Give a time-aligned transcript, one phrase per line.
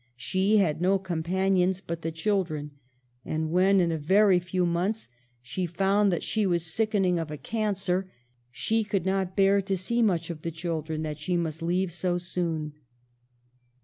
[0.17, 2.71] She had no companions but the children.
[3.23, 5.53] And when, in a very few months, PARENTAGE.
[5.53, 8.09] 21 she found that she was sickening of a cancer,
[8.49, 12.17] she could not bear to see much of the children that she must leave so
[12.17, 12.73] soon.